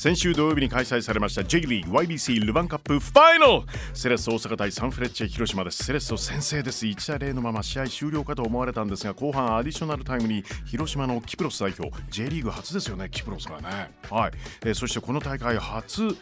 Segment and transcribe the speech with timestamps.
[0.00, 5.84] 先週土曜日に開催されました J リーグ YBC ルヴァンカップファイナルセレッソ大阪対サンフレッチェ広島です。
[5.84, 6.86] セレッソ先制です。
[6.86, 11.94] 1対0のまま試合終了かと思われたんですが後半アディショナルタイムに広島のキプロス代表。
[12.08, 13.90] J リーグ初ですよねキプロスがね。
[14.08, 14.30] はい、
[14.62, 16.16] えー、そしてこの大会初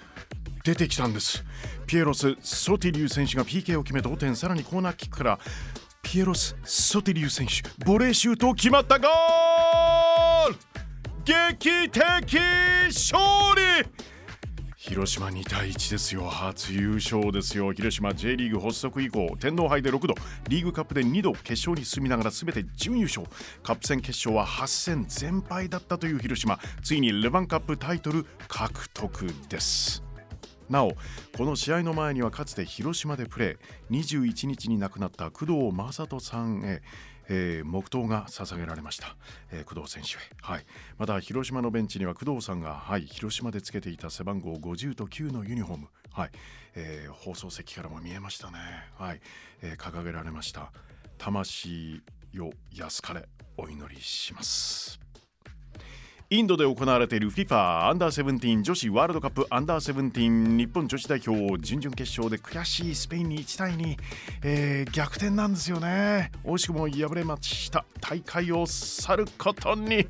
[0.64, 1.44] 出てきたんです。
[1.86, 4.34] ピエロス・ソティリュー選手が PK を決め同点。
[4.34, 5.38] さらにコーナーキックから
[6.02, 10.56] ピエロス・ソティリュー選手ボレーシュート決まったゴール！
[11.28, 12.40] 劇的
[12.88, 13.57] 勝利！
[14.88, 16.22] 広島2対1ですよ。
[16.22, 17.74] 初優勝ですよ。
[17.74, 20.14] 広島 J リーグ発足以降天皇杯で6度
[20.48, 23.26] リーグカップで2度決勝に進みながら全て準優勝。
[23.62, 26.58] カップ戦決勝は8戦全敗だったという広島。
[26.82, 30.02] ついにレバンカップタイトル獲得です。
[30.70, 30.92] なお
[31.36, 33.94] この試合の前にはかつて広島でプレー。
[33.94, 36.80] 21日に亡くなった工藤正人さんへ
[37.28, 39.16] えー、黙祷が捧げられました、
[39.52, 40.64] えー、工藤選手へ、はい、
[40.96, 46.30] また広島のベンチには工藤さんが、はい、広島でつけていた背番号50と9のユニフォーム、はい。
[46.74, 48.58] えー、放送席からも見えましたね、
[48.98, 49.20] はい。
[49.62, 50.72] えー、掲げられました。
[51.16, 55.07] 魂よ安かれお祈りします。
[56.30, 63.96] インドで行われている FIFA アンダーセブンティーン女子ワールドカップアンダーセブンティーン日本女子代表準々決勝で悔しいスペインに1対2、
[64.44, 66.30] えー、逆転なんですよね。
[66.44, 67.86] 惜しくも敗れました。
[68.02, 70.06] 大会を去ることに。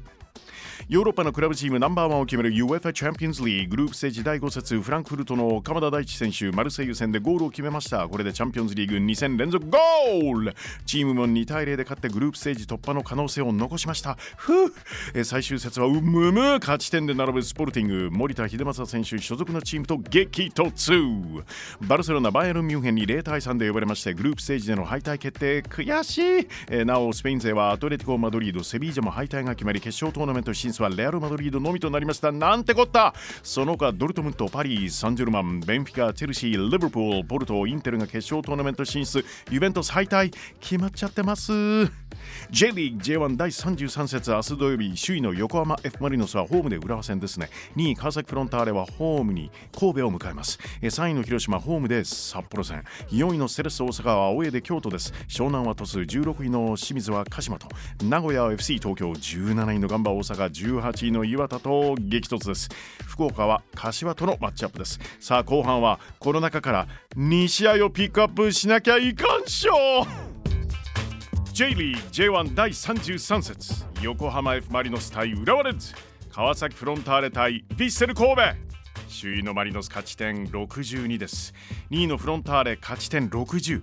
[0.88, 8.08] ヨーロッパのクラブチームナンバーワンを決める UFA チャンピオンズリーグループステージ第5節フランクフルトの鎌田大地選手マルセイユ戦でゴールを決めました。
[8.08, 10.54] これでチャンピオンズリーグ2戦連続ゴール。
[10.86, 14.16] チームも2対0で勝ってグループステージ突破の可能性を残しました。
[14.38, 15.24] ふう。
[15.26, 16.58] 最終節はうむむ。
[16.58, 18.10] 勝ち点で並ぶスポルティング。
[18.10, 21.44] 森田秀政選手所属のチームと激突。
[21.82, 25.60] バルセロナバイエルンミュンヘンに0対3で呼ばれましてグループステージでの敗退決定。
[25.60, 26.48] 悔しい。
[26.70, 30.77] えなおスペイン勢はアトレティコ・マドリードセビージャも敗退が決まり決勝トーナメント進出。
[30.82, 32.32] はレアル・マドリードのみとなりました。
[32.32, 33.14] なんてこった。
[33.42, 39.24] その他ドルトムントパリサンジェルマンベンフィカチェルシーリバプールポルトインテルが決勝トーナメント進出。
[39.50, 41.52] ユベントス敗退決まっちゃってます。
[42.50, 44.30] J リーグ J1 第33節。
[44.30, 47.50] 明日土曜日首位の横浜 F・ マリノスはホームで浦和戦ですね。
[47.76, 50.58] 2位川崎フロンターレはホームに神戸を迎えます。
[50.82, 52.84] 3位の広島ホームで札幌戦。
[53.10, 55.12] 4位のセレッソ大阪は青江で京都です。
[55.28, 56.22] 湘南は鳥栖。
[56.22, 57.68] 16位の清水は鹿島と。
[58.04, 59.10] 名古屋 FC 東京。
[59.10, 60.50] 17位のガンバ大阪。
[60.68, 62.68] 18位の岩田と激突です。
[63.06, 65.00] 福岡は柏とのマッチアップです。
[65.18, 70.06] さあ後半はこの中から2試合をピックアップしなきゃいかんしょ。
[71.52, 73.84] J リー J1 第33節。
[74.02, 75.94] 横浜 F・ マリノス対浦和レッズ。
[76.30, 78.42] 川崎フロンターレ対ヴィッセル神戸。
[79.20, 81.54] 首位のマリノス勝ち点62です。
[81.90, 83.82] 2位のフロンターレ勝ち点60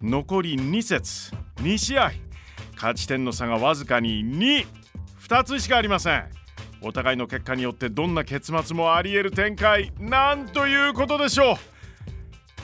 [0.00, 1.34] 残り2節。
[1.56, 2.12] 2試合。
[2.76, 4.24] 勝ち点の差がわずかに
[5.30, 6.24] 2つしかありません。
[6.82, 9.92] お互いの結果によってどんな結末もあり得る展開。
[10.00, 11.56] なんということでしょう。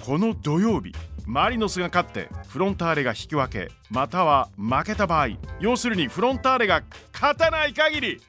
[0.05, 0.93] この土曜日
[1.27, 3.73] マリノスが勝ってフロンターレが引き分け。
[3.89, 5.29] または負けた場合
[5.61, 6.83] 要するにフロンターレが
[7.13, 8.21] 勝たない限り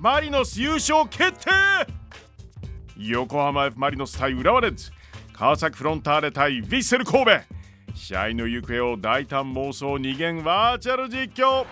[0.00, 1.52] マリノス優勝決定。
[2.96, 4.90] 横浜 F マリノス対浦和レッズ。
[5.32, 7.30] 川崎フロンターレ対ヴィッセル神戸。
[7.94, 11.64] 試合の行方を大胆妄想二元バーチャル実況。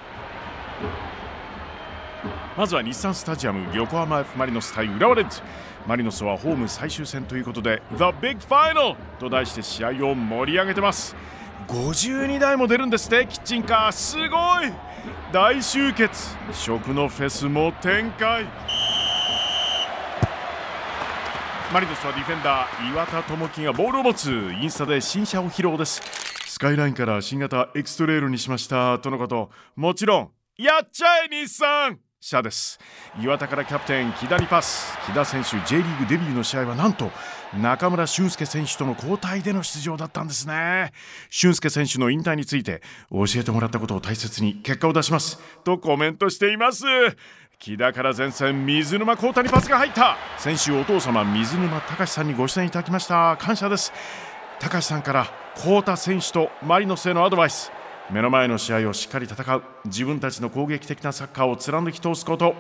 [2.57, 5.41] まずは日産スタジアム横浜 F・ マリノス対浦和レッズ。
[5.89, 11.17] マリノスはホーム最終戦ということで The Big Final と題して試合を盛り上げてます。
[11.67, 13.93] 52台も出るんですってキッチンカー。
[13.93, 14.73] すごい！
[15.33, 16.37] 大集結。
[16.53, 18.47] 食のフェスも展開。
[21.73, 24.31] マリノスはディフェンダー岩田智樹がボールを持つ。
[24.31, 26.01] インスタで新車を披露です。
[26.47, 29.01] スカイラインから新型エクストレールにしました。
[29.01, 29.51] とのこと。
[29.75, 31.99] もちろんやっちゃえ日産！
[32.27, 32.79] 社です。
[33.21, 34.97] 岩田からキャプテン木田にパス。
[35.07, 37.11] 木田選手 J リーグデビューの試合はなんと
[37.61, 40.93] 中村俊輔選手との交代での出場だったんですね。
[41.29, 42.81] 俊輔選手の引退について
[43.11, 45.39] 教えてもらったことを大切に結果を出します。
[45.65, 46.85] とコメントしています。
[47.59, 50.17] 木田から前線水沼孝太にパスが入った。
[50.39, 53.37] 先週お父様水沼隆さんにご出演いただきました。
[53.39, 53.93] 感謝です。
[54.61, 55.27] 隆さんから
[55.57, 57.71] 孝太選手とマリノスへのアドバイス。
[58.11, 62.55] 目の前の試合をしっかり戦う自分たちの攻撃的なサッカーを貫き通すこと。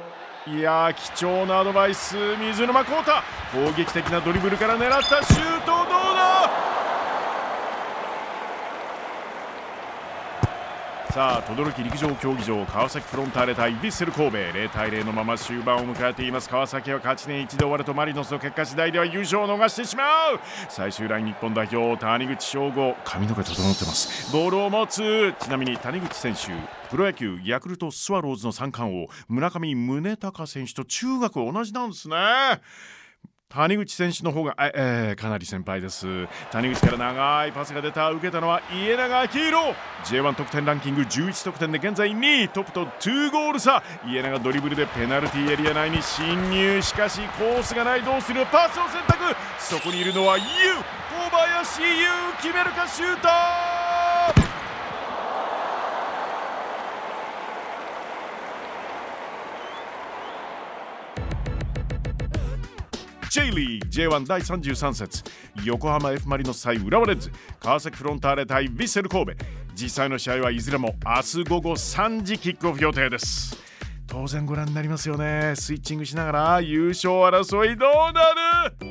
[0.47, 3.13] いや貴重なアドバイス水沼宏太。
[3.53, 6.74] 攻撃的なドリブルから狙ったシュートどうだ？
[11.15, 14.37] さあ轟陸上競技場川崎フロンターレ対ヴィッセル神戸。
[14.37, 16.49] 0対0のまま終盤を迎えています。
[16.49, 20.03] 川崎は勝ち点1で終わるとマリノスの結果次第では優勝を逃してしま
[20.33, 20.41] う。
[20.69, 24.33] 最終ライン日本代表谷口翔吾髪の毛整ってます。
[24.33, 26.49] ボールを持つちなみに谷口選手
[26.91, 32.17] プロ野球ヤクルトスワローズの三冠王村上宗隆選手と中学同じなんですね。
[33.51, 36.27] 谷口選手の方が、えー、かなり先輩です。
[36.51, 38.11] 谷口から長いパスが出た。
[38.11, 39.75] 受けたのは家永明宏
[40.05, 43.83] J1 得点ランキング11得点で現在2位トップと2ゴール差。
[44.07, 46.83] 家永ドリブルでペナルティーエリア内に侵入。
[46.83, 48.03] しかしコースがない。
[48.03, 48.45] どうする？
[48.47, 49.37] パスを選択。
[49.61, 51.89] そこにいるのはユ小林優
[52.43, 53.29] 決めるかシュート
[63.35, 65.25] J リーグ J1 第33節。
[65.65, 67.33] 横浜 F・ マリノス対浦和レンズ。
[67.59, 69.33] 川崎フロンターレ対ヴィッセル神戸。
[69.75, 73.59] 実際の試合はいずれも明日午後3時キックオフ予定です。
[74.07, 75.55] 当然ご覧になりますよね。
[75.57, 78.84] スイッチングしながら優勝争いどうなる？